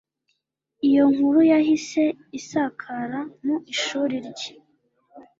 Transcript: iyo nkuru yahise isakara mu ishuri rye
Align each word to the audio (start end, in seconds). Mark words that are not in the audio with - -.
iyo 0.87 1.03
nkuru 1.13 1.39
yahise 1.51 2.03
isakara 2.39 3.19
mu 3.43 3.55
ishuri 3.73 4.15
rye 4.27 4.53